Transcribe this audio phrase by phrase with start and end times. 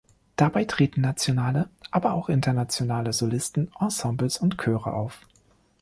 [0.35, 5.27] Dabei treten nationale, aber auch internationale Solisten, Ensembles und Chöre auf.